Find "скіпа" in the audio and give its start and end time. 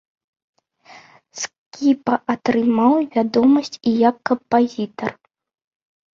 1.41-2.15